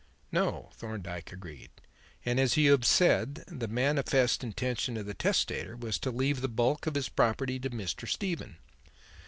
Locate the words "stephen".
8.07-8.57